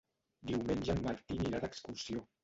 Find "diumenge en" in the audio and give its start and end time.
0.51-1.01